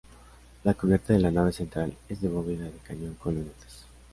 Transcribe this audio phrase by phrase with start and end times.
[0.63, 3.85] La cubierta de la nave central es de bóveda de cañón con lunetas.